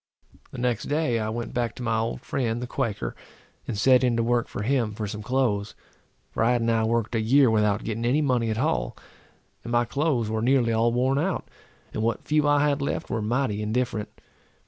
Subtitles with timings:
[0.49, 3.15] The next day, I went back to my old friend, the Quaker,
[3.67, 5.75] and set in to work for him for some clothes;
[6.31, 8.97] for I had now worked a year without getting any money at all,
[9.63, 11.47] and my clothes were nearly all worn out,
[11.93, 14.09] and what few I had left were mighty indifferent.